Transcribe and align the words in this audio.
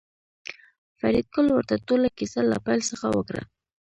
فریدګل 0.99 1.47
ورته 1.51 1.75
ټوله 1.87 2.07
کیسه 2.17 2.41
له 2.51 2.57
پیل 2.65 2.79
څخه 2.91 3.07
وکړه 3.15 3.43